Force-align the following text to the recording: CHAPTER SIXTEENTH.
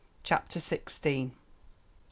CHAPTER 0.23 0.59
SIXTEENTH. 0.59 1.35